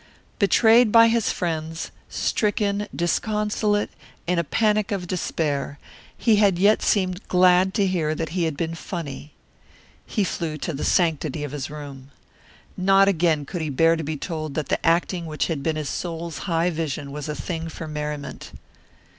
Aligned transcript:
Betrayed 0.39 0.91
by 0.91 1.09
his 1.09 1.31
friends, 1.31 1.91
stricken, 2.09 2.87
disconsolate, 2.95 3.91
in 4.25 4.39
a 4.39 4.43
panic 4.43 4.91
of 4.91 5.05
despair, 5.05 5.77
he 6.17 6.37
had 6.37 6.57
yet 6.57 6.81
seemed 6.81 7.27
glad 7.27 7.75
to 7.75 7.85
hear 7.85 8.15
that 8.15 8.29
he 8.29 8.45
had 8.45 8.57
been 8.57 8.73
"funny." 8.73 9.31
He 10.07 10.23
flew 10.23 10.57
to 10.57 10.73
the 10.73 10.83
sanctity 10.83 11.43
of 11.43 11.51
his 11.51 11.69
room. 11.69 12.09
Not 12.75 13.07
again 13.09 13.45
could 13.45 13.61
he 13.61 13.69
bear 13.69 13.95
to 13.95 14.01
be 14.01 14.17
told 14.17 14.55
that 14.55 14.69
the 14.69 14.83
acting 14.83 15.27
which 15.27 15.45
had 15.45 15.61
been 15.61 15.75
his 15.75 15.89
soul's 15.89 16.39
high 16.49 16.71
vision 16.71 17.11
was 17.11 17.29
a 17.29 17.35
thing 17.35 17.69
for 17.69 17.87
merriment. 17.87 18.53